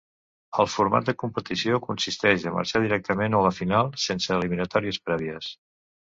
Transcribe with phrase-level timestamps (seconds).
[0.61, 5.55] El format de competició consisteix a marxar directament a la final, sense eliminatòries prèvies.